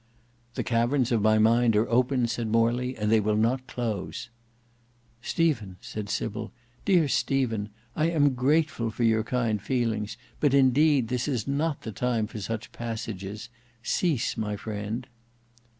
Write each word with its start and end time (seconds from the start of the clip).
"The 0.55 0.63
caverns 0.63 1.11
of 1.11 1.21
my 1.21 1.37
mind 1.37 1.75
are 1.75 1.87
open," 1.87 2.25
said 2.25 2.47
Morley, 2.47 2.95
"and 2.97 3.11
they 3.11 3.19
will 3.19 3.35
not 3.37 3.67
close." 3.67 4.29
"Stephen," 5.21 5.77
said 5.79 6.09
Sybil, 6.09 6.51
"dear 6.85 7.07
Stephen, 7.07 7.69
I 7.95 8.05
am 8.09 8.33
grateful 8.33 8.89
for 8.89 9.03
your 9.03 9.23
kind 9.23 9.61
feelings: 9.61 10.17
but 10.39 10.55
indeed 10.55 11.09
this 11.09 11.27
is 11.27 11.47
not 11.47 11.83
the 11.83 11.91
time 11.91 12.25
for 12.25 12.39
such 12.41 12.71
passages: 12.71 13.49
cease, 13.83 14.35
my 14.35 14.55
friend!" 14.55 15.05